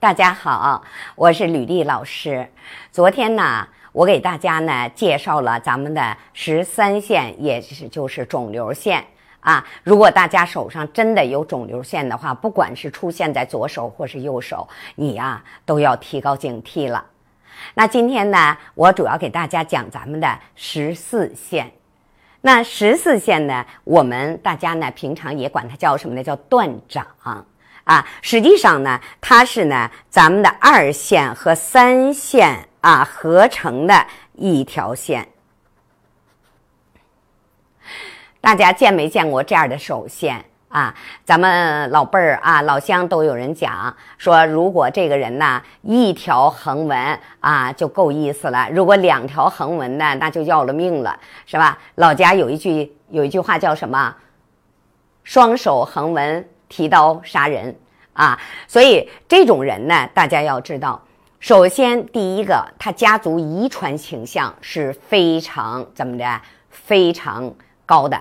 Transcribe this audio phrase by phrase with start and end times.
[0.00, 0.82] 大家好，
[1.14, 2.48] 我是吕丽老师。
[2.90, 9.04] 昨天呢，我给大家呢介绍了咱们的十三线，也是就是肿瘤线
[9.40, 9.62] 啊。
[9.82, 17.04] 如果大家手上真的有肿瘤线的话，不管是出现在左手或是右手，你呀都要提高警惕了。
[17.74, 21.70] 那今天呢，我主要给大家讲咱们的十四线。
[22.40, 26.24] 那十四线呢，我们大家呢平常也管它叫什么呢？
[26.24, 27.06] 叫断掌。
[27.90, 35.26] 啊，实际上呢，它是呢咱们的二线和三线啊合成的一条线。
[38.40, 40.94] 大家见没见过这样的手线啊？
[41.24, 51.76] 咱们老辈儿啊、老乡都有人讲说，如果这个人呢一条横纹啊就够意思了，如果两条横纹呢，那就要了命了，是吧？
[51.96, 54.14] 老家有一句有一句话叫什么？
[55.24, 56.48] 双手横纹。
[56.70, 57.76] 提刀杀人
[58.14, 58.40] 啊！
[58.66, 61.02] 所以这种人呢，大家要知道，
[61.40, 67.52] 首先第一个，他家族遗传倾向是非常怎么的，非常
[67.84, 68.18] 高的。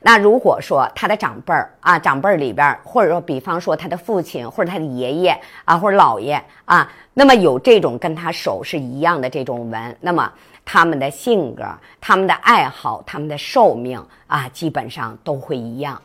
[0.00, 10.30] 那如果说他的长辈儿啊，长辈儿里边，或者说比方说他的父亲或者他的爷爷啊，或者姥爷啊，那么有这种跟他手是一样的这种纹，那么
[10.64, 11.64] 他们的性格、
[12.00, 16.00] 他们的爱好、他们的寿命啊，基本上都会一样。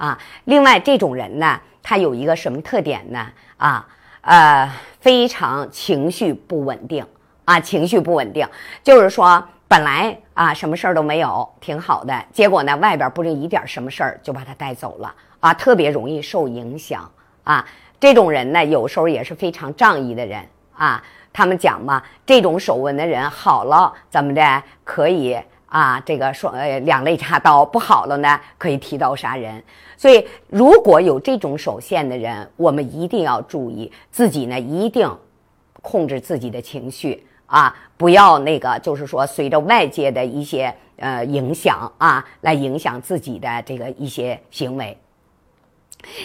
[0.00, 3.26] 啊，另外这种人呢，他有一个什么特点呢？
[3.58, 3.86] 啊，
[4.22, 7.04] 呃，非常情绪不稳定
[7.44, 8.48] 啊，情绪不稳定，
[8.82, 17.06] 就是说本来啊什么事儿都没有，挺好的，结果呢外边不是一点什么事儿就把他带走了啊，特别容易受影响
[17.44, 17.62] 啊。
[18.00, 21.02] 这种人呢，有时候也是非常仗义的人啊。
[21.30, 25.38] 他们讲嘛，这种手纹的人好了怎么的可以。
[25.70, 29.62] 啊，这个说呃两肋插刀不好了呢，可以提刀杀人。
[29.96, 35.08] 所以如果有这种手线的人，我们一定要注意自己呢，一定
[35.80, 44.96] 控制自己的情绪啊，不要那个就是说随着外界的一些呃影响啊，来影响自己的这个一些行为。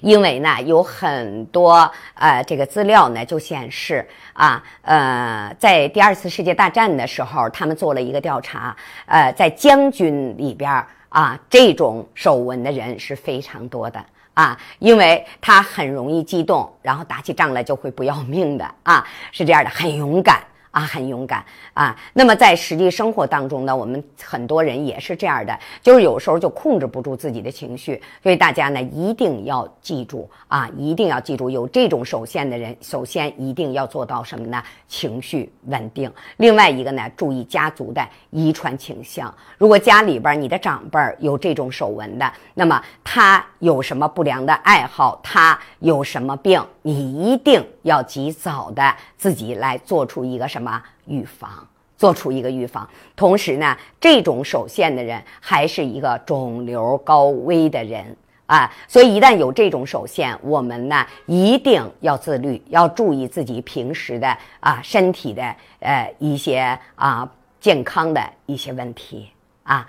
[0.00, 8.76] 因为呢，有很多呃，这个资料呢就显示啊，呃，在第二次世界大战的时候，他们做了一个调查，
[9.06, 10.70] 呃，在将军里边
[11.08, 14.04] 啊，这种手纹的人是非常多的
[14.34, 20.40] 啊，因为他很容易激动，然后打起仗来就会不要命的啊，是这样的，很勇敢。
[20.70, 21.44] 啊，很勇敢
[21.74, 21.96] 啊！
[22.12, 28.00] 那么在实际生活当中呢，我们很多人也是这样的，就是有时候就控制不住自己的情绪。
[28.22, 34.62] 所以大家呢一定要记住啊，一定要记住，有这种手线的人，首先一定要做到什么呢？
[34.86, 36.08] 情绪稳定。
[36.36, 39.34] 另外一个呢，注意家族的遗传倾向。
[39.58, 50.59] 如果家里边你的长辈有这种手纹的，那么他有什么不良的爱好，他有什么病，你一定要及早的自己来做出一个什。
[50.60, 51.66] 什么预防？
[51.96, 52.86] 做出一个预防。
[53.16, 65.42] 同时呢，这种手线的人还是一个肿瘤高危的人啊，所以一旦有这种手线，我们呢一定要自律，要注意自己平时的啊身体的
[65.78, 67.26] 呃一些啊
[67.58, 69.30] 健康的一些问题
[69.62, 69.86] 啊。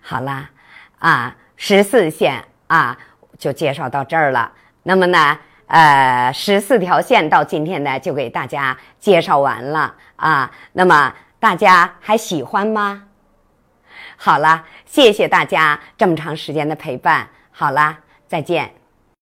[0.00, 0.48] 好了
[0.98, 2.96] 啊，十四线啊
[3.38, 4.50] 就介绍到这儿了。
[4.82, 5.38] 那么呢？
[5.66, 10.50] 呃，十四条线到今天呢，就给大家介绍完了啊。
[10.72, 13.02] 那么大家还喜欢吗？
[14.16, 17.28] 好了，谢谢大家这么长时间的陪伴。
[17.50, 18.85] 好了，再见。